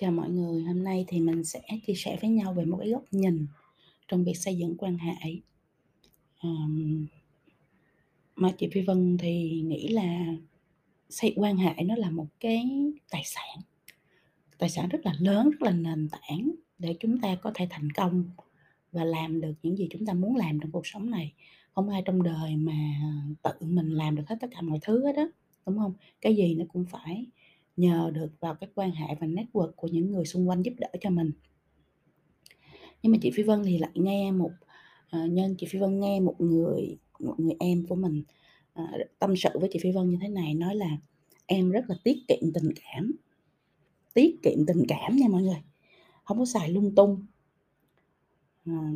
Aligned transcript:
Chào 0.00 0.12
mọi 0.12 0.30
người, 0.30 0.62
hôm 0.62 0.84
nay 0.84 1.04
thì 1.08 1.20
mình 1.20 1.44
sẽ 1.44 1.60
chia 1.86 1.94
sẻ 1.94 2.18
với 2.20 2.30
nhau 2.30 2.52
về 2.52 2.64
một 2.64 2.76
cái 2.80 2.90
góc 2.90 3.04
nhìn 3.10 3.46
trong 4.08 4.24
việc 4.24 4.34
xây 4.36 4.56
dựng 4.56 4.74
quan 4.78 4.98
hệ. 4.98 5.36
Um, 6.42 7.06
Mà 8.36 8.50
chị 8.58 8.68
Phi 8.72 8.80
Vân 8.80 9.18
thì 9.18 9.62
nghĩ 9.66 9.88
là 9.88 10.26
xây 11.08 11.34
quan 11.36 11.56
hệ 11.56 11.74
nó 11.84 11.94
là 11.96 12.10
một 12.10 12.26
cái 12.40 12.70
tài 13.10 13.22
sản, 13.24 13.58
tài 14.58 14.70
sản 14.70 14.88
rất 14.88 14.98
là 15.04 15.14
lớn, 15.18 15.50
rất 15.50 15.62
là 15.62 15.70
nền 15.70 16.08
tảng 16.08 16.50
để 16.78 16.96
chúng 17.00 17.20
ta 17.20 17.34
có 17.34 17.52
thể 17.54 17.66
thành 17.70 17.92
công 17.92 18.24
và 18.92 19.04
làm 19.04 19.40
được 19.40 19.54
những 19.62 19.76
gì 19.76 19.88
chúng 19.90 20.06
ta 20.06 20.12
muốn 20.12 20.36
làm 20.36 20.60
trong 20.60 20.70
cuộc 20.70 20.86
sống 20.86 21.10
này. 21.10 21.32
Không 21.74 21.88
ai 21.88 22.02
trong 22.04 22.22
đời 22.22 22.56
mà 22.56 23.00
tự 23.42 23.66
mình 23.66 23.90
làm 23.90 24.16
được 24.16 24.24
hết 24.28 24.36
tất 24.40 24.48
cả 24.50 24.60
mọi 24.60 24.78
thứ 24.82 25.06
hết 25.06 25.12
đó 25.16 25.28
đúng 25.66 25.78
không 25.78 25.92
Cái 26.20 26.36
gì 26.36 26.54
nó 26.54 26.64
cũng 26.72 26.84
phải 26.84 27.26
nhờ 27.78 28.10
được 28.14 28.28
vào 28.40 28.54
cái 28.54 28.70
quan 28.74 28.90
hệ 28.90 29.06
và 29.20 29.26
network 29.26 29.72
của 29.76 29.88
những 29.88 30.10
người 30.12 30.24
xung 30.24 30.48
quanh 30.48 30.62
giúp 30.62 30.72
đỡ 30.78 30.88
cho 31.00 31.10
mình. 31.10 31.32
Nhưng 33.02 33.12
mà 33.12 33.18
chị 33.22 33.30
Phi 33.30 33.42
Vân 33.42 33.62
thì 33.64 33.78
lại 33.78 33.90
nghe 33.94 34.32
một 34.32 34.50
à, 35.10 35.26
nhân 35.26 35.54
chị 35.58 35.66
Phi 35.70 35.78
Vân 35.78 36.00
nghe 36.00 36.20
một 36.20 36.34
người 36.38 36.98
một 37.18 37.34
người 37.38 37.54
em 37.60 37.86
của 37.86 37.94
mình, 37.94 38.22
à, 38.74 38.92
tâm 39.18 39.36
sự 39.36 39.48
với 39.54 39.68
chị 39.72 39.78
Phi 39.82 39.90
Vân 39.92 40.10
như 40.10 40.18
thế 40.22 40.28
này, 40.28 40.54
nói 40.54 40.74
là 40.76 40.96
"Em 41.46 41.70
rất 41.70 41.84
là 41.88 41.96
tiết 42.04 42.18
kiệm 42.28 42.52
tình 42.54 42.72
cảm." 42.74 43.12
Tiết 44.14 44.36
kiệm 44.42 44.66
tình 44.66 44.82
cảm 44.88 45.16
nha 45.16 45.28
mọi 45.28 45.42
người, 45.42 45.62
không 46.24 46.38
có 46.38 46.44
xài 46.44 46.68
lung 46.68 46.94
tung. 46.94 47.26
À, 48.64 48.92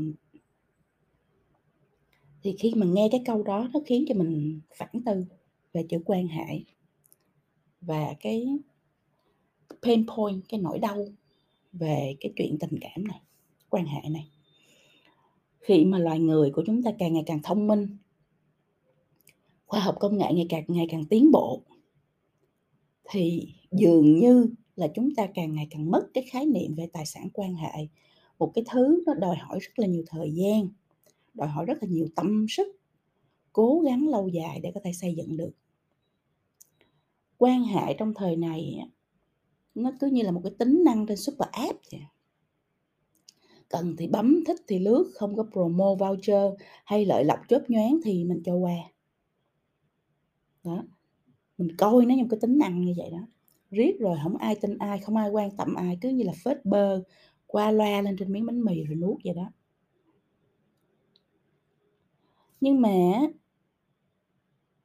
thì 2.43 2.57
khi 2.59 2.73
mà 2.77 2.87
nghe 2.87 3.09
cái 3.13 3.23
câu 3.27 3.43
đó 3.43 3.69
nó 3.73 3.80
khiến 3.87 4.05
cho 4.09 4.15
mình 4.15 4.61
phản 4.77 5.03
tư 5.07 5.25
về 5.73 5.87
chữ 5.89 5.99
quan 6.05 6.29
hệ. 6.29 6.61
Và 7.80 8.15
cái 8.21 8.46
pain 9.83 10.07
point, 10.07 10.43
cái 10.49 10.61
nỗi 10.61 10.79
đau 10.79 11.07
về 11.73 12.16
cái 12.21 12.33
chuyện 12.37 12.59
tình 12.61 12.79
cảm 12.80 13.09
này, 13.09 13.21
quan 13.69 13.87
hệ 13.87 14.09
này. 14.11 14.29
Khi 15.61 15.85
mà 15.85 15.99
loài 15.99 16.21
người 16.21 16.51
của 16.51 16.63
chúng 16.66 16.83
ta 16.83 16.91
càng 16.99 17.13
ngày 17.13 17.23
càng 17.27 17.41
thông 17.43 17.66
minh 17.66 17.97
khoa 19.73 19.80
học 19.80 19.97
công 20.01 20.19
nghệ 20.19 20.27
ngày 20.33 20.47
càng 20.49 20.65
ngày 20.69 20.87
càng 20.91 21.05
tiến 21.05 21.30
bộ 21.33 21.63
thì 23.11 23.55
dường 23.71 24.19
như 24.19 24.47
là 24.77 24.89
chúng 24.95 25.15
ta 25.15 25.27
càng 25.35 25.55
ngày 25.55 25.66
càng 25.71 25.91
mất 25.91 26.07
cái 26.15 26.24
khái 26.30 26.46
niệm 26.46 26.74
về 26.74 26.89
tài 26.93 27.07
sản 27.07 27.29
quan 27.33 27.55
hệ. 27.55 27.89
Một 28.39 28.52
cái 28.55 28.65
thứ 28.71 29.02
nó 29.07 29.15
đòi 29.15 29.37
hỏi 29.37 29.59
rất 29.61 29.79
là 29.79 29.87
nhiều 29.87 30.02
thời 30.07 30.33
gian, 30.33 30.69
đòi 31.35 31.49
hỏi 31.49 31.65
rất 31.65 31.83
là 31.83 31.89
nhiều 31.89 32.07
tâm 32.17 32.46
sức, 32.49 32.67
cố 33.52 33.80
gắng 33.80 34.09
lâu 34.09 34.29
dài 34.29 34.61
để 34.63 34.73
có 34.74 34.80
thể 34.85 34.93
xây 34.93 35.15
dựng 35.15 35.37
được. 35.37 35.52
Quan 37.39 37.65
hệ 37.65 37.95
trong 37.99 38.15
thời 38.15 38.37
này 38.37 38.79
nó 39.74 39.92
cứ 40.01 40.06
như 40.06 40.23
là 40.23 40.30
một 40.30 40.40
cái 40.45 40.52
tính 40.59 40.84
năng 40.84 41.06
trên 41.06 41.16
super 41.16 41.48
app 41.52 41.78
vậy. 41.92 42.01
Cần 43.68 43.96
thì 43.98 44.06
bấm, 44.06 44.45
thích 44.46 44.60
thì 44.68 44.78
lướt, 44.78 45.12
không 45.15 45.37
có 45.37 45.46
promo 45.52 45.95
voucher 45.95 46.52
hay 46.84 47.04
lợi 47.04 47.24
lộc 47.24 47.38
chớp 47.48 47.65
nhoáng 47.68 48.00
thì 48.04 48.24
mình 48.24 48.43
cho 48.45 48.54
qua. 48.54 48.74
Đó, 50.65 50.84
mình 51.59 51.76
coi 51.76 52.06
nó 52.06 52.15
như 52.15 52.23
một 52.23 52.28
cái 52.30 52.40
tính 52.40 52.59
năng 52.59 52.84
như 52.84 52.95
vậy 52.96 53.10
đó. 53.10 53.26
Riết 53.70 53.96
rồi 54.00 54.18
không 54.23 54.37
ai 54.37 54.56
tin 54.60 54.78
ai, 54.78 54.98
không 54.98 55.16
ai 55.16 55.30
quan 55.30 55.56
tâm 55.56 55.74
ai, 55.74 55.98
cứ 56.00 56.09
như 56.09 56.24
là 56.24 56.32
phết 56.45 56.65
bơ, 56.65 57.02
qua 57.46 57.70
loa 57.70 58.00
lên 58.00 58.16
trên 58.18 58.32
miếng 58.32 58.46
bánh 58.46 58.65
mì 58.65 58.84
rồi 58.84 58.96
nuốt 58.96 59.16
vậy 59.24 59.34
đó. 59.34 59.52
Nhưng 62.60 62.80
mà 62.80 63.20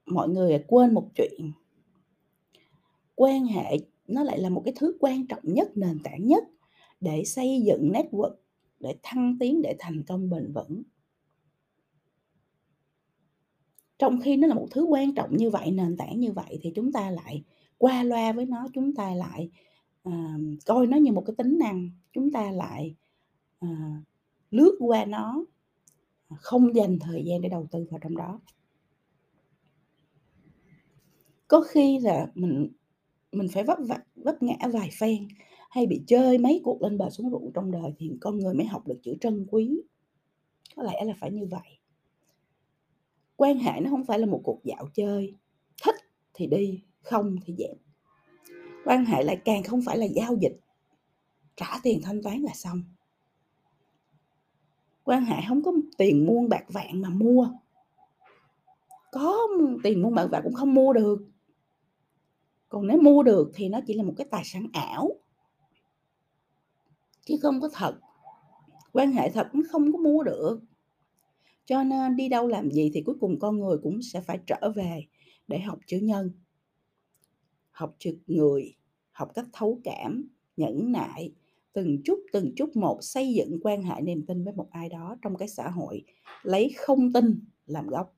mọi 0.06 0.30
người 0.30 0.64
quên 0.68 0.94
một 0.94 1.10
chuyện. 1.16 1.52
Quan 3.16 3.46
hệ 3.46 3.78
nó 4.08 4.24
lại 4.24 4.40
là 4.40 4.50
một 4.50 4.62
cái 4.66 4.74
thứ 4.78 4.98
quan 5.00 5.28
trọng 5.28 5.44
nhất, 5.44 5.72
nền 5.76 6.00
tảng 6.04 6.28
nhất 6.28 6.44
để 7.00 7.24
xây 7.26 7.62
dựng 7.66 7.92
network, 7.92 8.36
để 8.80 8.96
thăng 9.04 9.38
tiến, 9.40 9.62
để 9.62 9.76
thành 9.80 10.04
công 10.04 10.30
bền 10.30 10.54
vững. 10.54 10.84
Trong 14.00 14.20
khi 14.22 14.38
nó 14.38 14.48
là 14.48 14.54
một 14.56 14.68
thứ 14.72 14.84
quan 14.84 15.16
trọng 15.16 15.38
như 15.38 15.50
vậy, 15.50 15.72
nền 15.72 15.98
tảng 15.98 16.20
như 16.20 16.32
vậy 16.32 16.60
thì 16.62 16.72
chúng 16.76 16.92
ta 16.92 17.10
lại 17.10 17.44
qua 17.78 18.04
loa 18.04 18.32
với 18.32 18.46
nó, 18.46 18.68
chúng 18.74 18.96
ta 18.96 19.14
lại, 19.14 19.50
uh, 20.10 20.14
coi 20.66 20.88
nó 20.88 20.98
như 20.98 21.12
một 21.12 21.24
cái 21.26 21.36
tính 21.38 21.58
năng, 21.60 21.90
chúng 22.14 22.32
ta 22.32 22.52
lại, 22.52 22.96
uh, 23.66 24.04
lướt 24.52 24.78
qua 24.80 25.06
nó, 25.06 25.46
ờ, 26.28 26.36
không 26.40 26.76
dành 26.76 27.00
thời 27.00 27.24
gian 27.26 27.42
để 27.42 27.50
đầu 27.50 27.68
tư 27.72 27.88
vào 27.92 28.00
trong 28.04 28.18
đó. 28.18 28.40
Có 31.48 31.62
khi 31.62 32.00
là 32.00 32.32
mình 32.36 32.72
mình 33.38 33.48
phải 33.54 33.64
vấp 33.64 33.78
vặt 33.88 34.04
vấp 34.16 34.44
ngã 34.44 34.56
vài 34.74 34.90
phen, 35.00 35.28
hay 35.70 35.88
bị 35.88 36.04
chơi 36.08 36.38
mấy 36.38 36.62
cuộc 36.64 36.82
lên 36.82 36.98
bờ 36.98 37.10
xuống 37.10 37.32
ruộng 37.32 37.52
trong 37.54 37.72
đời 37.72 37.94
thì 37.98 38.12
con 38.22 38.38
người 38.38 38.54
mới 38.54 38.66
học 38.66 38.88
được 38.88 39.00
chữ 39.04 39.16
trân 39.22 39.46
quý. 39.52 39.82
Có 40.76 40.84
lẽ 40.84 41.04
là 41.06 41.14
phải 41.20 41.32
như 41.32 41.46
vậy. 41.52 41.80
Quan 43.36 43.60
hệ 43.60 43.80
nó 43.82 43.90
không 43.90 44.06
phải 44.06 44.20
là 44.20 44.26
một 44.26 44.42
cuộc 44.44 44.60
dạo 44.64 44.90
chơi, 44.94 45.34
thích 45.84 45.96
thì 46.34 46.48
đi, 46.48 46.84
không 47.02 47.36
thì 47.46 47.56
dẹp. 47.58 47.78
Quan 48.86 49.06
hệ 49.06 49.24
lại 49.24 49.42
càng 49.46 49.64
không 49.64 49.82
phải 49.86 49.98
là 49.98 50.06
giao 50.06 50.36
dịch, 50.42 50.60
trả 51.56 51.80
tiền 51.84 52.02
thanh 52.04 52.24
toán 52.24 52.42
là 52.42 52.52
xong. 52.54 52.84
Quan 55.04 55.26
hệ 55.26 55.36
không 55.48 55.64
có 55.64 55.72
tiền 55.98 56.26
muôn 56.26 56.50
bạc 56.50 56.64
vạn 56.68 57.02
mà 57.02 57.10
mua. 57.10 57.50
Có 59.12 59.48
tiền 59.84 60.02
muôn 60.02 60.16
bạc 60.16 60.28
vạn 60.32 60.44
cũng 60.44 60.54
không 60.54 60.74
mua 60.74 60.94
được. 60.94 61.20
Còn 62.70 62.88
nếu 62.88 63.02
mua 63.02 63.24
được 63.24 63.52
thì 63.56 63.70
nó 63.70 63.80
chỉ 63.88 63.94
là 63.94 64.04
một 64.04 64.14
cái 64.18 64.28
tài 64.32 64.44
sản 64.46 64.68
ảo. 64.74 65.12
Chứ 67.26 67.38
không 67.42 67.62
có 67.62 67.70
thật. 67.74 68.00
Quan 68.94 69.12
hệ 69.12 69.30
thật 69.30 69.50
nó 69.54 69.62
không 69.70 69.92
có 69.94 70.00
mua 70.00 70.24
được. 70.24 70.60
Cho 71.66 71.84
nên 71.84 72.16
đi 72.16 72.30
đâu 72.30 72.48
làm 72.48 72.72
gì 72.72 72.92
thì 72.94 73.02
cuối 73.02 73.16
cùng 73.20 73.40
con 73.40 73.60
người 73.60 73.78
cũng 73.84 74.02
sẽ 74.02 74.22
phải 74.22 74.40
trở 74.48 74.72
về 74.76 75.06
để 75.48 75.60
học 75.60 75.80
chữ 75.88 75.98
nhân. 75.98 76.32
Học 77.72 77.96
chữ 78.00 78.18
người, 78.28 78.76
học 79.12 79.32
cách 79.36 79.46
thấu 79.54 79.82
cảm, 79.84 80.30
nhẫn 80.58 80.92
nại, 80.92 81.34
từng 81.74 82.02
chút, 82.06 82.20
từng 82.32 82.54
chút 82.56 82.76
một 82.76 82.98
xây 83.02 83.34
dựng 83.34 83.60
quan 83.62 83.84
hệ 83.84 84.02
niềm 84.02 84.26
tin 84.26 84.44
với 84.44 84.54
một 84.54 84.68
ai 84.72 84.90
đó 84.90 85.18
trong 85.22 85.36
cái 85.36 85.48
xã 85.48 85.70
hội 85.70 86.04
lấy 86.44 86.74
không 86.78 87.14
tin 87.14 87.46
làm 87.66 87.88
gốc. 87.88 88.17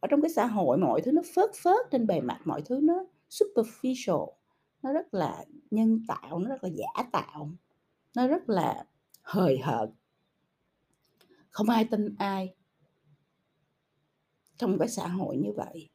Ở 0.00 0.08
trong 0.10 0.22
cái 0.22 0.30
xã 0.30 0.46
hội 0.46 0.78
mọi 0.78 1.00
thứ 1.00 1.12
nó 1.12 1.22
phớt 1.34 1.50
phớt 1.62 1.90
trên 1.90 2.06
bề 2.06 2.20
mặt, 2.20 2.40
mọi 2.44 2.62
thứ 2.62 2.80
nó 2.82 3.04
superficial, 3.30 4.26
nó 4.82 4.92
rất 4.92 5.14
là 5.14 5.44
nhân 5.70 6.02
tạo, 6.08 6.38
nó 6.38 6.48
rất 6.48 6.64
là 6.64 6.70
giả 6.70 7.02
tạo, 7.12 7.50
nó 8.16 8.26
rất 8.26 8.48
là 8.48 8.84
hời 9.22 9.58
hợt. 9.58 9.90
Không 11.50 11.68
ai 11.68 11.84
tin 11.84 12.14
ai. 12.18 12.54
Trong 14.56 14.78
cái 14.78 14.88
xã 14.88 15.08
hội 15.08 15.36
như 15.36 15.52
vậy, 15.52 15.88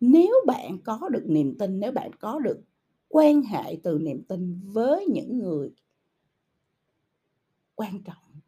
nếu 0.00 0.34
bạn 0.46 0.78
có 0.84 1.08
được 1.08 1.24
niềm 1.26 1.58
tin, 1.58 1.80
nếu 1.80 1.92
bạn 1.92 2.10
có 2.20 2.38
được 2.38 2.62
quan 3.08 3.42
hệ 3.42 3.76
từ 3.82 3.98
niềm 3.98 4.22
tin 4.28 4.60
với 4.64 5.06
những 5.06 5.38
người 5.38 5.74
quan 7.74 8.02
trọng 8.02 8.40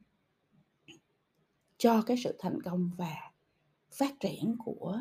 cho 1.79 2.03
cái 2.03 2.17
sự 2.17 2.37
thành 2.39 2.63
công 2.63 2.91
và 2.97 3.34
phát 3.95 4.15
triển 4.21 4.57
của 4.65 4.99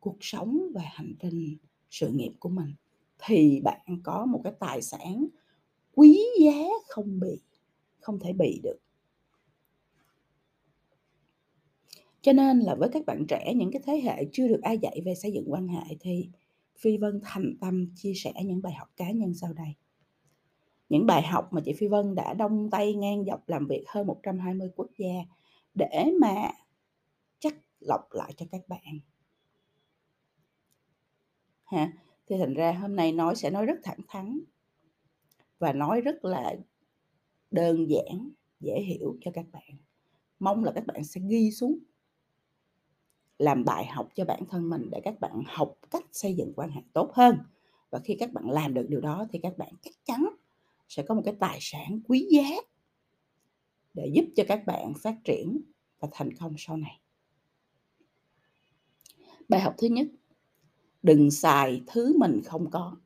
cuộc 0.00 0.16
sống 0.20 0.60
và 0.74 0.82
hành 0.84 1.14
trình 1.20 1.56
sự 1.90 2.10
nghiệp 2.10 2.32
của 2.38 2.48
mình, 2.48 2.74
thì 3.18 3.60
bạn 3.60 3.80
có 4.02 4.26
một 4.26 4.40
cái 4.44 4.52
tài 4.60 4.82
sản 4.82 5.26
quý 5.94 6.20
giá 6.40 6.62
không 6.88 7.20
bị 7.20 7.40
không 8.00 8.18
thể 8.18 8.32
bị 8.32 8.60
được. 8.62 8.78
Cho 12.22 12.32
nên 12.32 12.58
là 12.58 12.74
với 12.74 12.88
các 12.92 13.06
bạn 13.06 13.26
trẻ, 13.28 13.52
những 13.56 13.70
cái 13.72 13.82
thế 13.86 14.00
hệ 14.04 14.28
chưa 14.32 14.48
được 14.48 14.60
ai 14.62 14.78
dạy 14.78 15.00
về 15.04 15.14
xây 15.14 15.32
dựng 15.32 15.52
quan 15.52 15.68
hệ 15.68 15.96
thì 16.00 16.28
Phi 16.78 16.96
Vân 16.96 17.20
thành 17.24 17.54
tâm 17.60 17.86
chia 17.94 18.12
sẻ 18.14 18.32
những 18.44 18.62
bài 18.62 18.72
học 18.72 18.88
cá 18.96 19.10
nhân 19.10 19.34
sau 19.34 19.52
đây. 19.52 19.74
Những 20.88 21.06
bài 21.06 21.22
học 21.22 21.48
mà 21.52 21.60
chị 21.64 21.72
Phi 21.72 21.86
Vân 21.86 22.14
đã 22.14 22.34
đông 22.34 22.70
tay 22.70 22.94
ngang 22.94 23.24
dọc 23.24 23.48
làm 23.48 23.66
việc 23.66 23.84
hơn 23.86 24.06
120 24.06 24.68
quốc 24.76 24.90
gia 24.98 25.14
để 25.74 26.12
mà 26.20 26.50
lọc 27.86 28.12
lại 28.12 28.32
cho 28.36 28.46
các 28.50 28.68
bạn. 28.68 29.00
Ha, 31.64 31.92
thì 32.26 32.36
thành 32.38 32.54
ra 32.54 32.72
hôm 32.72 32.96
nay 32.96 33.12
nói 33.12 33.36
sẽ 33.36 33.50
nói 33.50 33.66
rất 33.66 33.78
thẳng 33.82 34.00
thắn 34.08 34.40
và 35.58 35.72
nói 35.72 36.00
rất 36.00 36.24
là 36.24 36.54
đơn 37.50 37.86
giản, 37.90 38.30
dễ 38.60 38.80
hiểu 38.80 39.16
cho 39.20 39.30
các 39.34 39.46
bạn. 39.52 39.70
Mong 40.38 40.64
là 40.64 40.72
các 40.74 40.86
bạn 40.86 41.04
sẽ 41.04 41.20
ghi 41.28 41.50
xuống 41.50 41.78
làm 43.38 43.64
bài 43.64 43.86
học 43.86 44.08
cho 44.14 44.24
bản 44.24 44.42
thân 44.48 44.70
mình 44.70 44.90
để 44.90 45.00
các 45.04 45.20
bạn 45.20 45.42
học 45.46 45.78
cách 45.90 46.04
xây 46.12 46.34
dựng 46.34 46.52
quan 46.56 46.70
hệ 46.70 46.80
tốt 46.92 47.10
hơn. 47.14 47.38
Và 47.90 48.00
khi 48.04 48.16
các 48.18 48.32
bạn 48.32 48.50
làm 48.50 48.74
được 48.74 48.86
điều 48.88 49.00
đó 49.00 49.26
thì 49.32 49.38
các 49.42 49.58
bạn 49.58 49.72
chắc 49.82 49.94
chắn 50.04 50.28
sẽ 50.88 51.02
có 51.02 51.14
một 51.14 51.22
cái 51.24 51.34
tài 51.40 51.58
sản 51.60 52.00
quý 52.08 52.28
giá 52.30 52.56
để 53.94 54.10
giúp 54.14 54.24
cho 54.36 54.44
các 54.48 54.66
bạn 54.66 54.92
phát 55.02 55.16
triển 55.24 55.60
và 56.00 56.08
thành 56.12 56.36
công 56.36 56.54
sau 56.58 56.76
này. 56.76 57.00
Bài 59.48 59.60
học 59.60 59.74
thứ 59.78 59.86
nhất, 59.86 60.06
đừng 61.02 61.30
xài 61.30 61.82
thứ 61.86 62.18
mình 62.18 62.42
không 62.46 62.70
có. 62.70 62.96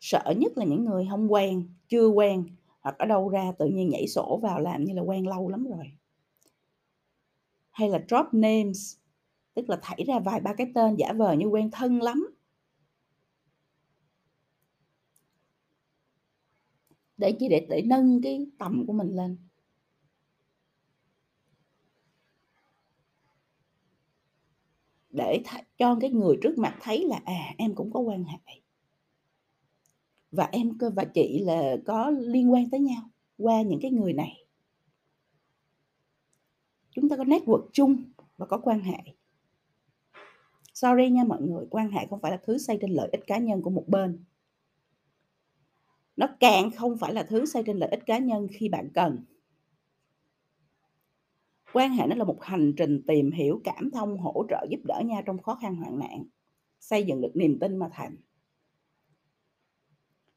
sợ 0.00 0.34
nhất 0.36 0.52
là 0.58 0.64
những 0.64 0.84
người 0.84 1.06
không 1.10 1.32
quen, 1.32 1.68
chưa 1.88 2.06
quen 2.08 2.44
hoặc 2.80 2.98
ở 2.98 3.06
đâu 3.06 3.28
ra 3.28 3.52
tự 3.58 3.66
nhiên 3.66 3.88
nhảy 3.90 4.08
sổ 4.08 4.40
vào 4.42 4.60
làm 4.60 4.84
như 4.84 4.94
là 4.94 5.02
quen 5.02 5.26
lâu 5.28 5.48
lắm 5.48 5.64
rồi. 5.64 5.92
Hay 7.72 7.88
là 7.88 7.98
drop 8.08 8.26
names, 8.32 8.96
tức 9.54 9.70
là 9.70 9.78
thảy 9.82 10.04
ra 10.06 10.18
vài 10.18 10.40
ba 10.40 10.54
cái 10.54 10.72
tên 10.74 10.94
giả 10.96 11.12
vờ 11.12 11.32
như 11.32 11.46
quen 11.46 11.70
thân 11.70 12.02
lắm. 12.02 12.30
Để 17.16 17.36
chỉ 17.40 17.48
Để 17.48 17.66
để 17.68 17.82
nâng 17.86 18.22
cái 18.22 18.46
tầm 18.58 18.84
của 18.86 18.92
mình 18.92 19.16
lên. 19.16 19.49
Để 25.10 25.42
th 25.44 25.54
cho 25.78 25.96
cái 26.00 26.10
người 26.10 26.36
trước 26.42 26.58
mặt 26.58 26.76
thấy 26.80 27.04
là, 27.04 27.20
à, 27.24 27.54
em 27.58 27.74
cũng 27.74 27.92
có 27.92 28.00
quan 28.00 28.24
hệ. 28.24 28.38
Và 30.32 30.48
em 30.52 30.78
cơ 30.78 30.90
và 30.90 31.04
chị 31.04 31.38
là 31.44 31.76
có 31.86 32.10
liên 32.10 32.52
quan 32.52 32.70
tới 32.70 32.80
nhau 32.80 33.02
qua 33.38 33.62
những 33.62 33.80
cái 33.82 33.90
người 33.90 34.12
này. 34.12 34.44
Chúng 36.90 37.08
ta 37.08 37.16
có 37.16 37.24
network 37.24 37.68
chung 37.72 37.96
và 38.36 38.46
có 38.46 38.58
quan 38.58 38.80
hệ. 38.80 38.98
Sorry 40.74 41.08
nha 41.10 41.24
mọi 41.24 41.42
người, 41.42 41.66
quan 41.70 41.90
hệ 41.90 42.06
không 42.10 42.20
phải 42.20 42.30
là 42.30 42.40
thứ 42.42 42.58
xây 42.58 42.78
trên 42.80 42.90
lợi 42.90 43.08
ích 43.12 43.26
cá 43.26 43.38
nhân 43.38 43.62
của 43.62 43.70
một 43.70 43.84
bên. 43.88 44.24
Nó 46.16 46.28
càng 46.40 46.70
không 46.70 46.98
phải 46.98 47.14
là 47.14 47.22
thứ 47.22 47.46
xây 47.46 47.62
trên 47.66 47.76
lợi 47.76 47.88
ích 47.90 48.06
cá 48.06 48.18
nhân 48.18 48.46
khi 48.52 48.68
bạn 48.68 48.88
cần. 48.94 49.24
Quan 51.72 51.92
hệ 51.92 52.06
nó 52.06 52.16
là 52.16 52.24
một 52.24 52.42
hành 52.42 52.72
trình 52.76 53.02
tìm 53.06 53.30
hiểu, 53.30 53.60
cảm 53.64 53.90
thông, 53.90 54.18
hỗ 54.18 54.44
trợ, 54.48 54.66
giúp 54.70 54.80
đỡ 54.84 55.00
nhau 55.04 55.22
trong 55.26 55.38
khó 55.38 55.54
khăn 55.54 55.76
hoạn 55.76 55.98
nạn, 55.98 56.24
xây 56.80 57.04
dựng 57.04 57.20
được 57.20 57.32
niềm 57.34 57.58
tin 57.58 57.76
mà 57.76 57.88
thành. 57.92 58.16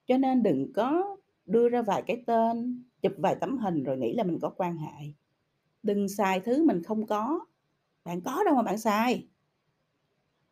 Cho 0.06 0.18
nên 0.18 0.44
đừng 0.44 0.74
có 0.74 1.18
đưa 1.46 1.70
ra 1.70 1.82
vài 1.82 2.02
cái 2.08 2.24
tên, 2.28 2.84
chụp 3.02 3.14
vài 3.18 3.36
tấm 3.42 3.58
hình 3.58 3.84
rồi 3.84 3.98
nghĩ 3.98 4.14
là 4.14 4.24
mình 4.24 4.40
có 4.42 4.50
quan 4.50 4.78
hệ. 4.78 5.14
Đừng 5.84 6.10
xài 6.10 6.40
thứ 6.40 6.66
mình 6.66 6.84
không 6.84 7.06
có. 7.06 7.46
Bạn 8.04 8.22
có 8.22 8.44
đâu 8.46 8.56
mà 8.56 8.62
bạn 8.62 8.78
xài. 8.78 9.28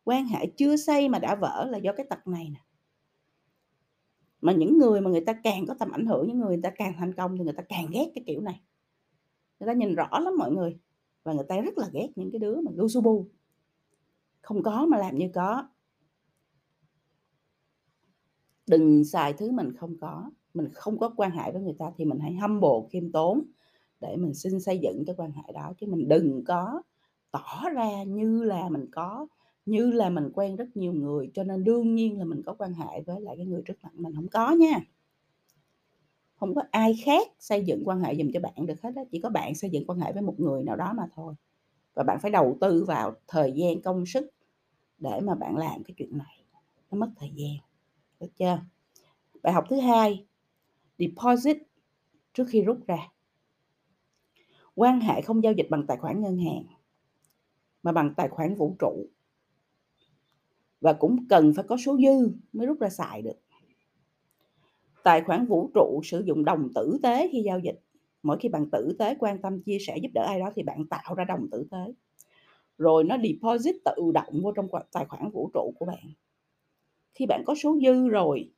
Quan 0.04 0.26
hệ 0.26 0.46
chưa 0.46 0.76
xây 0.76 1.08
mà 1.08 1.18
đã 1.18 1.34
vỡ 1.34 1.66
là 1.70 1.78
do 1.78 1.92
cái 1.92 2.06
tật 2.10 2.26
này 2.26 2.50
nè. 2.50 2.60
Mà 4.40 4.52
những 4.52 4.78
người 4.78 5.00
mà 5.00 5.10
người 5.10 5.24
ta 5.24 5.32
càng 5.44 5.66
có 5.66 5.74
tầm 5.78 5.90
ảnh 5.90 6.06
hưởng, 6.06 6.28
những 6.28 6.38
người 6.38 6.48
người 6.48 6.62
ta 6.62 6.70
càng 6.70 6.94
thành 6.98 7.14
công 7.14 7.36
thì 7.38 7.44
người 7.44 7.54
ta 7.56 7.62
càng 7.68 7.86
ghét 7.92 8.10
cái 8.14 8.24
kiểu 8.26 8.40
này. 8.40 8.60
Người 9.62 9.66
ta 9.66 9.72
nhìn 9.72 9.94
rõ 9.94 10.08
lắm 10.12 10.36
mọi 10.38 10.52
người, 10.52 10.78
và 11.22 11.32
người 11.32 11.44
ta 11.48 11.60
rất 11.60 11.78
là 11.78 11.88
ghét 11.92 12.08
những 12.16 12.30
cái 12.30 12.38
đứa 12.38 12.60
mà 12.60 12.72
lu 12.74 12.88
su 12.88 13.00
bu. 13.00 13.26
Không 14.40 14.62
có 14.62 14.86
mà 14.86 14.98
làm 14.98 15.18
như 15.18 15.28
có. 15.34 15.68
Đừng 18.66 19.04
xài 19.04 19.32
thứ 19.32 19.50
mình 19.50 19.76
không 19.76 19.96
có, 20.00 20.30
mình 20.54 20.68
không 20.72 20.98
có 20.98 21.14
quan 21.16 21.30
hệ 21.30 21.52
với 21.52 21.62
người 21.62 21.74
ta 21.78 21.92
thì 21.96 22.04
mình 22.04 22.18
hãy 22.18 22.34
hâm 22.34 22.60
bồ 22.60 22.88
khiêm 22.92 23.12
tốn 23.12 23.42
để 24.00 24.16
mình 24.16 24.34
xin 24.34 24.60
xây 24.60 24.78
dựng 24.78 25.04
cái 25.06 25.14
quan 25.18 25.32
hệ 25.32 25.52
đó 25.52 25.72
chứ 25.78 25.86
mình 25.86 26.08
đừng 26.08 26.44
có 26.44 26.82
tỏ 27.30 27.70
ra 27.74 28.02
như 28.02 28.44
là 28.44 28.68
mình 28.68 28.86
có, 28.92 29.26
như 29.66 29.90
là 29.90 30.10
mình 30.10 30.30
quen 30.34 30.56
rất 30.56 30.76
nhiều 30.76 30.92
người, 30.92 31.30
cho 31.34 31.44
nên 31.44 31.64
đương 31.64 31.94
nhiên 31.94 32.18
là 32.18 32.24
mình 32.24 32.42
có 32.42 32.54
quan 32.54 32.74
hệ 32.74 33.02
với 33.06 33.20
lại 33.20 33.36
cái 33.36 33.46
người 33.46 33.62
trước 33.64 33.76
mặt 33.82 33.94
mình 33.94 34.14
không 34.14 34.28
có 34.28 34.50
nha. 34.50 34.80
Không 36.42 36.54
có 36.54 36.62
ai 36.70 36.94
khác 37.04 37.28
xây 37.38 37.64
dựng 37.64 37.82
quan 37.84 38.00
hệ 38.00 38.16
dùm 38.16 38.30
cho 38.34 38.40
bạn 38.40 38.66
được 38.66 38.82
hết 38.82 38.90
đó 38.94 39.02
chỉ 39.10 39.20
có 39.20 39.30
bạn 39.30 39.54
xây 39.54 39.70
dựng 39.70 39.84
quan 39.86 40.00
hệ 40.00 40.12
với 40.12 40.22
một 40.22 40.40
người 40.40 40.62
nào 40.62 40.76
đó 40.76 40.92
mà 40.96 41.08
thôi. 41.14 41.34
Và 41.94 42.02
bạn 42.02 42.18
phải 42.22 42.30
đầu 42.30 42.56
tư 42.60 42.84
vào 42.84 43.14
thời 43.28 43.52
gian, 43.52 43.82
công 43.82 44.06
sức 44.06 44.30
để 44.98 45.20
mà 45.20 45.34
bạn 45.34 45.56
làm 45.56 45.84
cái 45.84 45.94
chuyện 45.98 46.18
này, 46.18 46.44
nó 46.90 46.98
mất 46.98 47.10
thời 47.16 47.30
gian, 47.34 47.56
được 48.20 48.28
chưa? 48.38 48.60
Bài 49.42 49.52
học 49.52 49.64
thứ 49.70 49.80
hai, 49.80 50.26
deposit 50.98 51.56
trước 52.34 52.44
khi 52.48 52.62
rút 52.62 52.78
ra. 52.86 53.12
Quan 54.74 55.00
hệ 55.00 55.22
không 55.22 55.42
giao 55.42 55.52
dịch 55.52 55.66
bằng 55.70 55.86
tài 55.86 55.96
khoản 55.96 56.22
ngân 56.22 56.38
hàng, 56.38 56.64
mà 57.82 57.92
bằng 57.92 58.14
tài 58.16 58.28
khoản 58.28 58.54
vũ 58.54 58.76
trụ. 58.78 59.06
Và 60.80 60.92
cũng 60.92 61.28
cần 61.28 61.52
phải 61.56 61.64
có 61.68 61.76
số 61.76 61.96
dư 61.96 62.32
mới 62.52 62.66
rút 62.66 62.80
ra 62.80 62.88
xài 62.88 63.22
được. 63.22 63.41
Tài 65.04 65.22
khoản 65.22 65.46
vũ 65.46 65.70
trụ 65.74 66.00
sử 66.04 66.20
dụng 66.26 66.44
đồng 66.44 66.68
tử 66.74 66.98
tế 67.02 67.28
khi 67.32 67.42
giao 67.42 67.58
dịch. 67.58 67.80
Mỗi 68.22 68.36
khi 68.40 68.48
bạn 68.48 68.70
tử 68.70 68.96
tế 68.98 69.14
quan 69.18 69.42
tâm, 69.42 69.62
chia 69.62 69.78
sẻ, 69.86 69.96
giúp 70.02 70.08
đỡ 70.14 70.22
ai 70.26 70.40
đó 70.40 70.50
thì 70.54 70.62
bạn 70.62 70.86
tạo 70.90 71.14
ra 71.14 71.24
đồng 71.24 71.48
tử 71.50 71.66
tế. 71.70 71.94
Rồi 72.78 73.04
nó 73.04 73.16
deposit 73.18 73.76
tự 73.84 74.12
động 74.14 74.40
vô 74.42 74.52
trong 74.52 74.68
tài 74.92 75.04
khoản 75.04 75.30
vũ 75.30 75.50
trụ 75.54 75.74
của 75.78 75.86
bạn. 75.86 76.04
Khi 77.14 77.26
bạn 77.26 77.42
có 77.46 77.54
số 77.54 77.78
dư 77.82 78.08
rồi 78.08 78.50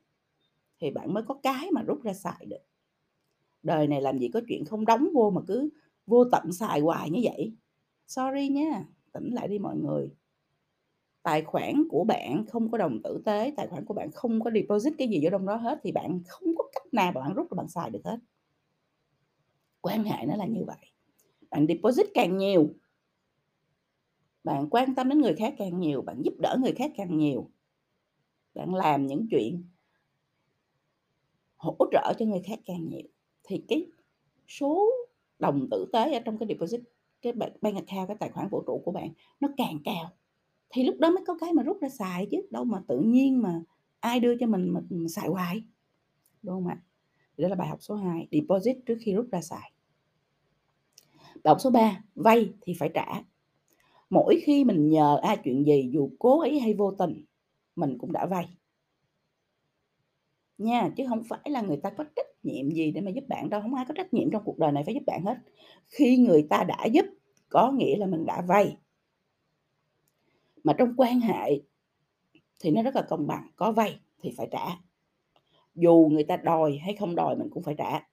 thì 0.80 0.90
bạn 0.90 1.14
mới 1.14 1.22
có 1.22 1.34
cái 1.42 1.70
mà 1.72 1.82
rút 1.82 2.02
ra 2.02 2.12
xài 2.12 2.46
được. 2.46 2.62
Đời 3.62 3.86
này 3.86 4.00
làm 4.02 4.18
gì 4.18 4.28
có 4.28 4.40
chuyện 4.48 4.64
không 4.64 4.84
đóng 4.86 5.08
vô 5.14 5.30
mà 5.30 5.40
cứ 5.46 5.68
vô 6.06 6.24
tận 6.32 6.52
xài 6.52 6.80
hoài 6.80 7.10
như 7.10 7.20
vậy. 7.24 7.52
Sorry 8.06 8.48
nha, 8.48 8.84
tỉnh 9.12 9.30
lại 9.34 9.48
đi 9.48 9.58
mọi 9.58 9.76
người. 9.76 10.10
Tài 11.24 11.42
khoản 11.42 11.84
của 11.90 12.04
bạn 12.04 12.46
không 12.48 12.72
có 12.72 12.78
đồng 12.78 13.02
tử 13.04 13.22
tế, 13.26 13.54
tài 13.58 13.68
khoản 13.68 13.86
của 13.86 13.94
bạn 13.94 14.12
không 14.12 14.40
có 14.44 14.52
deposit 14.54 14.94
cái 14.98 15.08
gì 15.08 15.20
vô 15.24 15.30
trong 15.32 15.46
đó 15.46 15.56
hết 15.56 15.80
thì 15.84 15.92
bạn 15.92 16.20
không 16.28 16.48
có 16.58 16.64
cách 16.74 16.94
nào 16.94 17.12
mà 17.12 17.22
bạn 17.22 17.34
rút 17.34 17.46
ra 17.52 17.56
bạn 17.56 17.68
xài 17.68 17.90
được 17.90 18.02
hết. 18.04 18.18
Quan 19.82 20.04
hệ 20.04 20.26
nó 20.26 20.36
là 20.36 20.46
như 20.46 20.64
vậy. 20.66 20.76
Bạn 21.50 21.66
deposit 21.68 22.06
càng 22.14 22.38
nhiều, 22.38 22.68
bạn 24.44 24.70
quan 24.70 24.94
tâm 24.94 25.08
đến 25.08 25.20
người 25.20 25.34
khác 25.34 25.54
càng 25.58 25.80
nhiều, 25.80 26.02
bạn 26.02 26.22
giúp 26.24 26.34
đỡ 26.38 26.56
người 26.62 26.72
khác 26.72 26.92
càng 26.96 27.18
nhiều. 27.18 27.50
Bạn 28.54 28.74
làm 28.74 29.06
những 29.06 29.26
chuyện 29.30 29.64
hỗ 31.56 31.76
trợ 31.92 32.14
cho 32.18 32.26
người 32.26 32.42
khác 32.46 32.60
càng 32.66 32.88
nhiều 32.88 33.08
thì 33.44 33.64
cái 33.68 33.86
số 34.48 34.90
đồng 35.38 35.68
tử 35.70 35.90
tế 35.92 36.12
ở 36.14 36.20
trong 36.24 36.38
cái 36.38 36.48
deposit 36.48 36.80
cái 37.22 37.32
bank 37.32 37.76
account 37.76 38.08
cái 38.08 38.16
tài 38.20 38.30
khoản 38.30 38.48
vũ 38.50 38.62
trụ 38.66 38.82
của 38.84 38.92
bạn 38.92 39.08
nó 39.40 39.48
càng 39.56 39.78
cao 39.84 40.10
thì 40.74 40.84
lúc 40.84 40.96
đó 41.00 41.10
mới 41.10 41.24
có 41.26 41.36
cái 41.40 41.54
mà 41.54 41.64
rút 41.64 41.78
ra 41.82 41.90
xài 41.90 42.28
chứ 42.32 42.38
đâu 42.50 42.64
mà 42.64 42.78
tự 42.88 43.00
nhiên 43.00 43.42
mà 43.42 43.62
ai 44.00 44.20
đưa 44.20 44.36
cho 44.40 44.46
mình 44.48 44.70
mà, 44.70 44.80
ừ, 44.90 45.06
xài 45.08 45.28
hoài. 45.28 45.64
Đúng 46.42 46.54
không 46.54 46.66
ạ? 46.66 46.78
Đó 47.38 47.48
là 47.48 47.54
bài 47.56 47.68
học 47.68 47.78
số 47.82 47.96
2 47.96 48.28
deposit 48.32 48.76
trước 48.86 48.98
khi 49.00 49.14
rút 49.14 49.26
ra 49.32 49.42
xài. 49.42 49.72
Bài 51.44 51.50
học 51.52 51.58
số 51.60 51.70
3 51.70 52.02
vay 52.14 52.52
thì 52.62 52.74
phải 52.78 52.90
trả. 52.94 53.22
Mỗi 54.10 54.40
khi 54.44 54.64
mình 54.64 54.90
nhờ 54.90 55.18
ai 55.22 55.38
chuyện 55.44 55.66
gì 55.66 55.90
dù 55.92 56.10
cố 56.18 56.42
ý 56.42 56.58
hay 56.58 56.74
vô 56.74 56.90
tình 56.90 57.24
mình 57.76 57.98
cũng 57.98 58.12
đã 58.12 58.26
vay. 58.26 58.58
Nha 60.58 60.90
chứ 60.96 61.04
không 61.08 61.22
phải 61.28 61.40
là 61.50 61.60
người 61.62 61.76
ta 61.76 61.90
có 61.90 62.04
trách 62.16 62.26
nhiệm 62.42 62.70
gì 62.70 62.92
để 62.92 63.00
mà 63.00 63.10
giúp 63.10 63.24
bạn 63.28 63.50
đâu 63.50 63.60
không 63.60 63.74
ai 63.74 63.84
có 63.88 63.94
trách 63.96 64.14
nhiệm 64.14 64.30
trong 64.30 64.42
cuộc 64.44 64.58
đời 64.58 64.72
này 64.72 64.82
phải 64.84 64.94
giúp 64.94 65.02
bạn 65.06 65.24
hết. 65.24 65.36
Khi 65.86 66.16
người 66.16 66.46
ta 66.50 66.64
đã 66.68 66.84
giúp 66.92 67.06
có 67.48 67.72
nghĩa 67.72 67.96
là 67.96 68.06
mình 68.06 68.26
đã 68.26 68.42
vay 68.48 68.76
mà 70.64 70.72
trong 70.78 70.94
quan 70.96 71.20
hệ 71.20 71.60
thì 72.60 72.70
nó 72.70 72.82
rất 72.82 72.96
là 72.96 73.02
công 73.02 73.26
bằng, 73.26 73.50
có 73.56 73.72
vay 73.72 74.00
thì 74.22 74.34
phải 74.36 74.48
trả. 74.52 74.66
Dù 75.74 76.08
người 76.12 76.24
ta 76.24 76.36
đòi 76.36 76.78
hay 76.78 76.96
không 76.96 77.14
đòi 77.14 77.36
mình 77.36 77.48
cũng 77.50 77.62
phải 77.62 77.74
trả. 77.78 78.08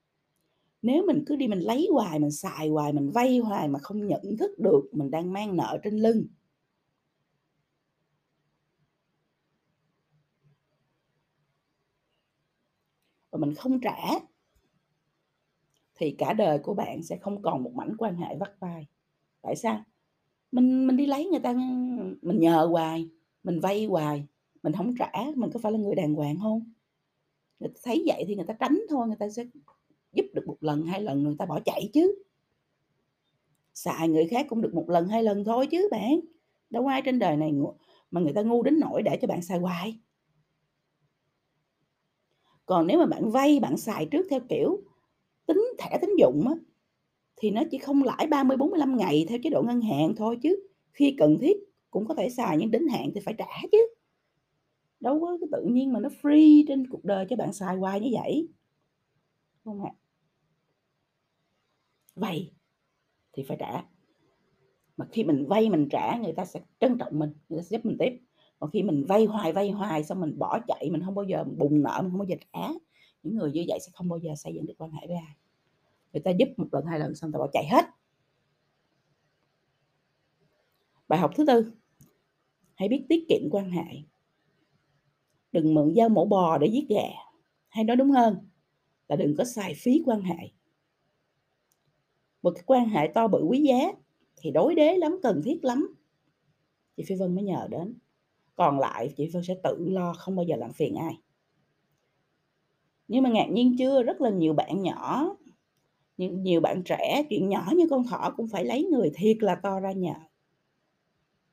Nếu 0.81 1.03
mình 1.08 1.24
cứ 1.27 1.36
đi 1.36 1.48
mình 1.48 1.60
lấy 1.60 1.88
hoài, 1.93 2.20
mình 2.20 2.31
xài 2.31 2.70
hoài, 2.70 2.93
mình 2.93 3.10
vay 3.10 3.38
hoài 3.38 3.67
mà 3.67 3.79
không 3.79 4.08
nhận 4.08 4.38
thức 4.39 4.51
được 4.60 4.89
mình 4.91 5.12
đang 5.12 5.34
mang 5.34 5.55
nợ 5.58 5.79
trên 5.84 5.98
lưng. 5.98 6.27
Và 13.31 13.38
mình 13.38 13.55
không 13.55 13.79
trả 13.79 13.96
thì 15.96 16.15
cả 16.17 16.34
đời 16.34 16.60
của 16.60 16.74
bạn 16.74 17.03
sẽ 17.03 17.17
không 17.17 17.41
còn 17.41 17.63
một 17.63 17.74
mảnh 17.74 17.96
quan 17.98 18.15
hệ 18.15 18.36
vắt 18.39 18.51
vai. 18.60 18.88
Tại 19.41 19.55
sao? 19.55 19.84
Mình 20.51 20.88
mình 20.88 20.98
đi 20.98 21.05
lấy 21.05 21.25
người 21.25 21.39
ta, 21.39 21.53
mình 22.22 22.39
nhờ 22.39 22.67
hoài, 22.72 23.10
mình 23.43 23.60
vay 23.60 23.86
hoài, 23.86 24.27
mình 24.63 24.74
không 24.74 24.96
trả, 25.00 25.12
mình 25.36 25.50
có 25.53 25.60
phải 25.60 25.72
là 25.72 25.77
người 25.77 25.96
đàng 25.96 26.13
hoàng 26.13 26.38
không 26.41 26.72
người 27.62 27.70
ta 27.70 27.79
thấy 27.84 28.03
vậy 28.08 28.24
thì 28.27 28.36
người 28.36 28.46
ta 28.46 28.53
tránh 28.53 28.81
thôi, 28.89 29.08
người 29.08 29.15
ta 29.20 29.29
sẽ 29.29 29.46
giúp 30.13 30.25
được 30.34 30.48
một 30.48 30.58
lần, 30.62 30.86
hai 30.86 31.01
lần 31.01 31.24
người 31.24 31.36
ta 31.39 31.46
bỏ 31.46 31.60
chạy 31.65 31.89
chứ. 31.93 32.24
Xài 33.74 34.10
người 34.10 34.27
khác 34.27 34.46
cũng 34.50 34.62
được 34.62 34.74
một 34.74 34.89
lần, 34.89 35.08
hai 35.08 35.24
lần 35.24 35.43
thôi 35.43 35.67
chứ 35.72 35.88
bạn. 35.91 36.20
Đâu 36.70 36.88
ai 36.88 37.01
trên 37.05 37.20
đời 37.20 37.38
này 37.38 37.53
mà 38.12 38.22
người 38.22 38.34
ta 38.34 38.41
ngu 38.41 38.63
đến 38.63 38.79
nỗi 38.79 39.01
để 39.01 39.17
cho 39.22 39.27
bạn 39.27 39.41
xài 39.41 39.60
hoài. 39.60 40.00
Còn 42.65 42.88
nếu 42.88 43.00
mà 43.00 43.05
bạn 43.05 43.31
vay, 43.31 43.60
bạn 43.60 43.77
xài 43.77 44.05
trước 44.05 44.25
theo 44.29 44.39
kiểu 44.50 44.84
tính 45.46 45.63
thẻ 45.79 45.98
tín 46.01 46.10
dụng 46.20 46.48
á 46.48 46.55
thì 47.41 47.51
nó 47.51 47.63
chỉ 47.71 47.77
không 47.77 48.03
lãi 48.03 48.27
30 48.27 48.57
45 48.57 48.98
ngày 48.98 49.25
theo 49.29 49.38
chế 49.43 49.50
độ 49.50 49.63
ngân 49.63 49.81
hàng 49.81 50.15
thôi 50.15 50.38
chứ. 50.43 50.67
Khi 50.93 51.15
cần 51.17 51.38
thiết 51.41 51.57
cũng 51.91 52.07
có 52.07 52.13
thể 52.15 52.29
xài, 52.29 52.57
nhưng 52.57 52.71
đến 52.71 52.88
hạn 52.88 53.12
thì 53.15 53.21
phải 53.25 53.33
trả 53.38 53.45
chứ. 53.71 53.77
Đâu 55.00 55.21
có 55.21 55.38
cái 55.41 55.48
tự 55.51 55.65
nhiên 55.65 55.93
mà 55.93 56.00
nó 56.00 56.10
free 56.21 56.63
trên 56.67 56.88
cuộc 56.88 57.05
đời 57.05 57.25
cho 57.29 57.36
bạn 57.36 57.53
xài 57.53 57.75
hoài 57.75 58.00
như 58.00 58.10
vậy. 58.13 58.48
Không 59.63 59.83
ạ? 59.83 59.91
Vay 62.15 62.51
thì 63.33 63.43
phải 63.43 63.57
trả. 63.60 63.83
Mà 64.98 65.07
khi 65.12 65.24
mình 65.24 65.45
vay 65.48 65.69
mình 65.69 65.88
trả, 65.91 66.17
người 66.17 66.33
ta 66.33 66.45
sẽ 66.45 66.62
trân 66.79 66.98
trọng 66.98 67.19
mình, 67.19 67.33
người 67.50 67.60
ta 67.60 67.63
sẽ 67.63 67.77
giúp 67.77 67.86
mình 67.86 67.98
tiếp. 68.00 68.19
Còn 68.60 68.71
khi 68.71 68.83
mình 68.83 69.05
vay 69.07 69.25
hoài 69.25 69.53
vay 69.53 69.69
hoài 69.69 70.03
xong 70.03 70.21
mình 70.21 70.39
bỏ 70.39 70.60
chạy, 70.67 70.89
mình 70.91 71.01
không 71.05 71.15
bao 71.15 71.25
giờ 71.25 71.43
bùng 71.43 71.81
nợ, 71.81 72.00
mình 72.01 72.12
không 72.12 72.19
bao 72.19 72.27
giờ 72.27 72.36
trả, 72.53 72.67
những 73.24 73.36
người 73.36 73.51
như 73.51 73.65
vậy 73.67 73.79
sẽ 73.81 73.91
không 73.93 74.10
bao 74.10 74.19
giờ 74.19 74.31
xây 74.36 74.53
dựng 74.53 74.65
được 74.65 74.74
quan 74.77 74.91
hệ 74.91 75.07
với 75.07 75.15
ai 75.15 75.36
người 76.13 76.21
ta 76.21 76.31
giúp 76.31 76.47
một 76.57 76.67
lần, 76.71 76.85
hai 76.85 76.99
lần, 76.99 77.15
xong 77.15 77.31
ta 77.31 77.39
bỏ 77.39 77.49
chạy 77.53 77.67
hết. 77.71 77.85
Bài 81.07 81.19
học 81.19 81.31
thứ 81.35 81.45
tư, 81.47 81.71
hãy 82.75 82.89
biết 82.89 83.05
tiết 83.09 83.25
kiệm 83.29 83.41
quan 83.51 83.71
hệ. 83.71 84.01
Đừng 85.51 85.73
mượn 85.73 85.95
dao 85.95 86.09
mổ 86.09 86.25
bò 86.25 86.57
để 86.57 86.67
giết 86.67 86.85
gà, 86.89 87.07
hay 87.67 87.83
nói 87.83 87.95
đúng 87.95 88.11
hơn 88.11 88.49
là 89.07 89.15
đừng 89.15 89.35
có 89.37 89.43
xài 89.43 89.73
phí 89.77 90.03
quan 90.05 90.21
hệ. 90.21 90.51
Một 92.41 92.51
cái 92.55 92.63
quan 92.65 92.89
hệ 92.89 93.11
to 93.13 93.27
bự 93.27 93.43
quý 93.43 93.61
giá 93.61 93.91
thì 94.37 94.51
đối 94.51 94.75
đế 94.75 94.97
lắm, 94.97 95.19
cần 95.23 95.41
thiết 95.45 95.65
lắm. 95.65 95.95
Chị 96.97 97.03
phi 97.07 97.15
vân 97.15 97.35
mới 97.35 97.43
nhờ 97.43 97.67
đến. 97.71 97.97
Còn 98.55 98.79
lại, 98.79 99.13
chị 99.17 99.29
vân 99.33 99.43
sẽ 99.43 99.55
tự 99.63 99.77
lo, 99.89 100.13
không 100.13 100.35
bao 100.35 100.45
giờ 100.45 100.55
làm 100.55 100.73
phiền 100.73 100.95
ai. 100.95 101.21
Nhưng 103.07 103.23
mà 103.23 103.29
ngạc 103.29 103.47
nhiên 103.51 103.75
chưa, 103.79 104.03
rất 104.03 104.21
là 104.21 104.29
nhiều 104.29 104.53
bạn 104.53 104.81
nhỏ 104.81 105.35
nhiều, 106.21 106.31
nhiều 106.31 106.61
bạn 106.61 106.83
trẻ 106.85 107.23
chuyện 107.29 107.49
nhỏ 107.49 107.71
như 107.75 107.87
con 107.89 108.03
thỏ 108.03 108.33
cũng 108.37 108.47
phải 108.47 108.65
lấy 108.65 108.83
người 108.83 109.11
thiệt 109.15 109.37
là 109.39 109.55
to 109.55 109.79
ra 109.79 109.91
nhờ. 109.91 110.13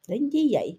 Đến 0.09 0.29
chí 0.33 0.49
vậy 0.53 0.79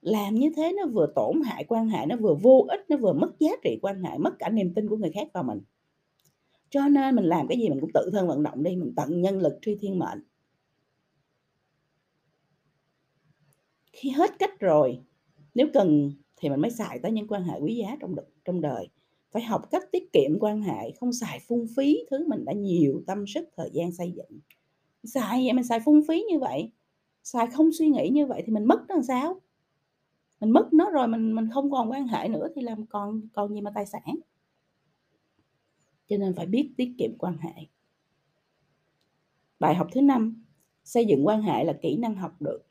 làm 0.00 0.34
như 0.34 0.50
thế 0.56 0.72
nó 0.72 0.86
vừa 0.92 1.12
tổn 1.16 1.42
hại 1.44 1.64
quan 1.64 1.88
hệ 1.88 2.06
nó 2.06 2.16
vừa 2.16 2.34
vô 2.34 2.66
ích 2.68 2.80
nó 2.88 2.96
vừa 2.96 3.12
mất 3.12 3.38
giá 3.38 3.50
trị 3.62 3.78
quan 3.82 4.02
hệ 4.02 4.18
mất 4.18 4.34
cả 4.38 4.48
niềm 4.48 4.74
tin 4.74 4.88
của 4.88 4.96
người 4.96 5.10
khác 5.10 5.28
vào 5.32 5.42
mình. 5.42 5.60
Cho 6.70 6.88
nên 6.88 7.14
mình 7.14 7.24
làm 7.24 7.48
cái 7.48 7.58
gì 7.58 7.68
mình 7.68 7.80
cũng 7.80 7.90
tự 7.94 8.10
thân 8.12 8.28
vận 8.28 8.42
động 8.42 8.62
đi 8.62 8.76
mình 8.76 8.92
tận 8.96 9.20
nhân 9.20 9.38
lực 9.38 9.58
truy 9.62 9.76
thiên 9.80 9.98
mệnh. 9.98 10.22
Khi 13.92 14.10
hết 14.10 14.30
cách 14.38 14.60
rồi 14.60 15.00
nếu 15.54 15.68
cần 15.74 16.12
thì 16.36 16.48
mình 16.48 16.60
mới 16.60 16.70
xài 16.70 16.98
tới 16.98 17.12
những 17.12 17.28
quan 17.28 17.44
hệ 17.44 17.58
quý 17.60 17.74
giá 17.74 17.96
trong 18.00 18.14
trong 18.44 18.60
đời 18.60 18.88
phải 19.30 19.42
học 19.42 19.70
cách 19.70 19.84
tiết 19.92 20.12
kiệm 20.12 20.38
quan 20.40 20.62
hệ, 20.62 20.92
không 21.00 21.12
xài 21.12 21.40
phung 21.48 21.66
phí 21.76 21.98
thứ 22.10 22.28
mình 22.28 22.44
đã 22.44 22.52
nhiều 22.52 23.02
tâm 23.06 23.26
sức, 23.26 23.48
thời 23.56 23.70
gian 23.72 23.92
xây 23.92 24.12
dựng. 24.16 24.40
Xài 25.04 25.44
vậy 25.44 25.52
mình 25.52 25.64
xài 25.64 25.80
phung 25.80 26.00
phí 26.08 26.24
như 26.30 26.38
vậy, 26.38 26.72
xài 27.22 27.46
không 27.46 27.72
suy 27.72 27.88
nghĩ 27.88 28.08
như 28.08 28.26
vậy 28.26 28.42
thì 28.46 28.52
mình 28.52 28.64
mất 28.64 28.80
nó 28.88 28.94
làm 28.94 29.04
sao? 29.04 29.40
Mình 30.40 30.50
mất 30.50 30.72
nó 30.72 30.90
rồi 30.90 31.08
mình 31.08 31.34
mình 31.34 31.48
không 31.52 31.70
còn 31.70 31.90
quan 31.90 32.06
hệ 32.06 32.28
nữa 32.28 32.48
thì 32.54 32.62
làm 32.62 32.86
còn 32.86 33.20
còn 33.32 33.54
gì 33.54 33.60
mà 33.60 33.70
tài 33.74 33.86
sản? 33.86 34.18
Cho 36.08 36.16
nên 36.16 36.34
phải 36.34 36.46
biết 36.46 36.70
tiết 36.76 36.94
kiệm 36.98 37.18
quan 37.18 37.38
hệ. 37.38 37.52
Bài 39.60 39.74
học 39.74 39.88
thứ 39.92 40.00
năm, 40.00 40.44
xây 40.84 41.06
dựng 41.06 41.26
quan 41.26 41.42
hệ 41.42 41.64
là 41.64 41.72
kỹ 41.82 41.96
năng 41.96 42.14
học 42.14 42.42
được. 42.42 42.67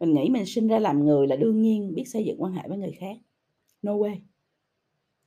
Mình 0.00 0.14
nghĩ 0.14 0.28
mình 0.30 0.46
sinh 0.46 0.68
ra 0.68 0.78
làm 0.78 1.04
người 1.04 1.26
là 1.26 1.36
đương 1.36 1.62
nhiên 1.62 1.94
biết 1.94 2.04
xây 2.04 2.24
dựng 2.24 2.42
quan 2.42 2.52
hệ 2.52 2.68
với 2.68 2.78
người 2.78 2.92
khác. 2.92 3.16
No 3.82 3.92
way. 3.92 4.16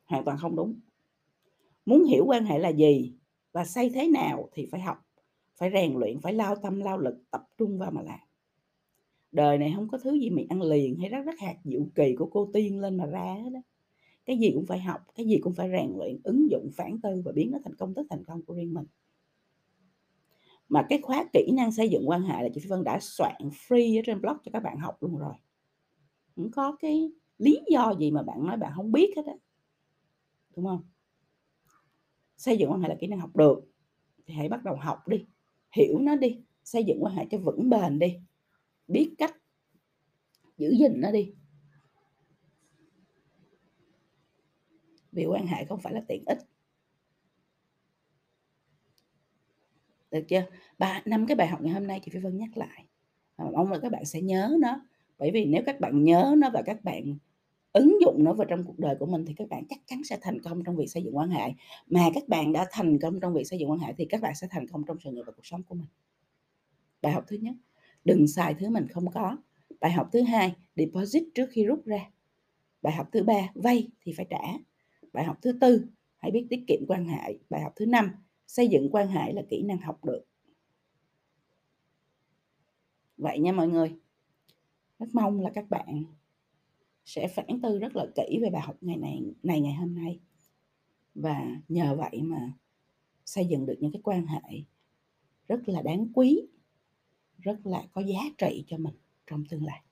Hoàn 0.04 0.26
toàn 0.26 0.38
không 0.38 0.56
đúng. 0.56 0.80
Muốn 1.86 2.04
hiểu 2.04 2.26
quan 2.26 2.46
hệ 2.46 2.60
là 2.60 2.70
gì 2.70 3.14
và 3.52 3.66
xây 3.66 3.90
thế 3.90 4.08
nào 4.08 4.50
thì 4.54 4.68
phải 4.72 4.82
học, 4.82 4.98
phải 5.58 5.70
rèn 5.74 5.94
luyện, 6.00 6.20
phải 6.22 6.34
lao 6.34 6.56
tâm, 6.56 6.80
lao 6.80 6.98
lực, 6.98 7.24
tập 7.32 7.44
trung 7.58 7.80
vào 7.80 7.92
mà 7.92 8.02
làm. 8.02 8.20
Đời 9.32 9.58
này 9.58 9.74
không 9.76 9.88
có 9.88 9.98
thứ 9.98 10.14
gì 10.20 10.30
mình 10.30 10.48
ăn 10.50 10.62
liền 10.62 10.96
hay 11.00 11.10
rắc 11.10 11.26
rắc 11.26 11.40
hạt 11.40 11.56
diệu 11.64 11.88
kỳ 11.96 12.16
của 12.16 12.26
cô 12.26 12.50
tiên 12.54 12.80
lên 12.80 12.98
mà 12.98 13.06
ra 13.06 13.36
đó 13.54 13.60
cái 14.26 14.38
gì 14.38 14.52
cũng 14.54 14.66
phải 14.66 14.80
học, 14.80 15.02
cái 15.16 15.26
gì 15.26 15.38
cũng 15.42 15.54
phải 15.54 15.70
rèn 15.72 15.98
luyện, 15.98 16.20
ứng 16.24 16.52
dụng, 16.52 16.70
phản 16.76 17.02
tư 17.02 17.22
và 17.26 17.32
biến 17.32 17.52
nó 17.52 17.60
thành 17.64 17.76
công, 17.76 17.94
tức 17.94 18.08
thành 18.10 18.24
công 18.26 18.42
của 18.46 18.54
riêng 18.54 18.74
mình 18.74 18.86
mà 20.74 20.86
cái 20.90 21.00
khóa 21.02 21.26
kỹ 21.34 21.52
năng 21.54 21.72
xây 21.72 21.90
dựng 21.90 22.10
quan 22.10 22.22
hệ 22.22 22.44
là 22.44 22.50
chị 22.54 22.62
Phi 22.62 22.68
Vân 22.68 22.84
đã 22.84 23.00
soạn 23.02 23.50
free 23.68 24.00
ở 24.00 24.02
trên 24.06 24.22
blog 24.22 24.38
cho 24.44 24.52
các 24.54 24.64
bạn 24.64 24.78
học 24.78 25.04
luôn 25.04 25.18
rồi. 25.18 25.34
Không 26.36 26.52
có 26.52 26.76
cái 26.80 27.12
lý 27.38 27.62
do 27.70 27.94
gì 28.00 28.12
mà 28.12 28.24
bạn 28.24 28.48
nói 28.48 28.58
bạn 28.58 28.72
không 28.76 28.92
biết 28.92 29.14
hết 29.16 29.26
á. 29.26 29.34
Đúng 30.56 30.66
không? 30.66 30.84
Xây 32.38 32.58
dựng 32.58 32.72
quan 32.72 32.82
hệ 32.82 32.90
là 32.90 32.96
kỹ 33.00 33.08
năng 33.08 33.20
học 33.20 33.36
được, 33.36 33.72
thì 34.26 34.34
hãy 34.34 34.50
bắt 34.50 34.64
đầu 34.64 34.76
học 34.76 35.08
đi. 35.08 35.26
Hiểu 35.72 36.00
nó 36.00 36.16
đi, 36.16 36.42
xây 36.64 36.84
dựng 36.84 37.04
quan 37.04 37.16
hệ 37.16 37.26
cho 37.32 37.38
vững 37.38 37.70
bền 37.70 38.00
đi. 38.00 38.20
Biết 38.88 39.16
cách 39.18 39.38
giữ 40.58 40.70
gìn 40.80 41.02
nó 41.02 41.12
đi. 41.12 41.34
Vì 45.12 45.26
quan 45.26 45.48
hệ 45.48 45.66
không 45.66 45.80
phải 45.80 45.94
là 45.94 46.02
tiện 46.08 46.24
ích. 46.26 46.40
Được 50.14 50.28
chưa? 50.28 50.46
Ba, 50.78 51.02
năm 51.06 51.28
cái 51.28 51.36
bài 51.36 51.48
học 51.48 51.62
ngày 51.62 51.74
hôm 51.74 51.88
nay 51.88 52.00
chị 52.06 52.12
Phi 52.12 52.20
Vân 52.20 52.38
nhắc 52.38 52.58
lại. 52.58 52.86
Và 53.38 53.46
mong 53.54 53.72
là 53.72 53.80
các 53.80 53.92
bạn 53.92 54.06
sẽ 54.06 54.22
nhớ 54.22 54.56
nó. 54.60 54.86
Bởi 55.18 55.32
vì 55.32 55.46
nếu 55.46 55.64
các 55.66 55.80
bạn 55.80 56.04
nhớ 56.04 56.36
nó 56.38 56.50
và 56.54 56.62
các 56.62 56.84
bạn 56.84 57.18
ứng 57.74 57.98
dụng 58.02 58.24
nó 58.24 58.34
vào 58.34 58.48
trong 58.50 58.64
cuộc 58.64 58.80
đời 58.80 58.96
của 59.00 59.06
mình 59.06 59.26
thì 59.28 59.34
các 59.38 59.50
bạn 59.50 59.64
chắc 59.70 59.80
chắn 59.86 60.04
sẽ 60.04 60.18
thành 60.22 60.42
công 60.42 60.64
trong 60.64 60.76
việc 60.76 60.88
xây 60.88 61.04
dựng 61.04 61.18
quan 61.18 61.30
hệ. 61.30 61.54
Mà 61.88 62.10
các 62.14 62.28
bạn 62.28 62.54
đã 62.54 62.68
thành 62.72 63.00
công 63.00 63.20
trong 63.20 63.34
việc 63.34 63.44
xây 63.44 63.60
dựng 63.60 63.72
quan 63.72 63.80
hệ 63.80 63.94
thì 63.98 64.06
các 64.06 64.22
bạn 64.22 64.36
sẽ 64.36 64.48
thành 64.52 64.68
công 64.68 64.84
trong 64.86 64.98
sự 65.04 65.12
nghiệp 65.12 65.24
và 65.26 65.32
cuộc 65.32 65.46
sống 65.46 65.64
của 65.64 65.76
mình. 65.76 65.88
Bài 67.02 67.14
học 67.14 67.24
thứ 67.28 67.38
nhất, 67.38 67.56
đừng 68.06 68.28
xài 68.28 68.54
thứ 68.54 68.70
mình 68.70 68.88
không 68.88 69.12
có. 69.12 69.38
Bài 69.80 69.92
học 69.92 70.10
thứ 70.12 70.22
hai, 70.22 70.54
deposit 70.76 71.24
trước 71.36 71.50
khi 71.52 71.66
rút 71.66 71.86
ra. 71.86 72.10
Bài 72.82 72.94
học 72.94 73.10
thứ 73.12 73.24
ba, 73.24 73.50
vay 73.56 73.88
thì 74.02 74.14
phải 74.18 74.26
trả. 74.30 74.42
Bài 75.14 75.26
học 75.26 75.38
thứ 75.42 75.58
tư, 75.62 75.86
hãy 76.18 76.32
biết 76.32 76.48
tiết 76.50 76.64
kiệm 76.68 76.80
quan 76.88 77.06
hệ. 77.06 77.38
Bài 77.50 77.62
học 77.62 77.74
thứ 77.76 77.86
năm 77.86 78.12
xây 78.48 78.68
dựng 78.68 78.90
quan 78.92 79.08
hệ 79.08 79.34
là 79.34 79.42
kỹ 79.50 79.64
năng 79.64 79.78
học 79.78 80.06
được. 80.06 80.24
Vậy 83.18 83.40
nha 83.40 83.52
mọi 83.52 83.68
người. 83.68 83.96
Rất 85.00 85.08
mong 85.14 85.42
là 85.42 85.52
các 85.56 85.70
bạn 85.70 86.04
sẽ 87.06 87.28
phản 87.28 87.62
tư 87.62 87.80
rất 87.80 87.96
là 87.96 88.06
kỹ 88.16 88.40
về 88.42 88.50
bài 88.50 88.62
học 88.62 88.78
ngày 88.82 88.98
này 88.98 89.22
này, 89.44 89.62
ngày 89.62 89.74
hôm 89.74 89.96
nay. 89.96 90.20
Và 91.16 91.62
nhờ 91.70 91.96
vậy 91.96 92.22
mà 92.22 92.52
xây 93.26 93.46
dựng 93.46 93.66
được 93.66 93.78
những 93.80 93.92
cái 93.92 94.02
quan 94.04 94.28
hệ 94.28 94.64
rất 95.48 95.60
là 95.66 95.82
đáng 95.82 96.08
quý, 96.14 96.48
rất 97.38 97.60
là 97.64 97.88
có 97.94 98.02
giá 98.02 98.20
trị 98.38 98.66
cho 98.68 98.78
mình 98.78 98.96
trong 99.28 99.44
tương 99.50 99.66
lai. 99.66 99.84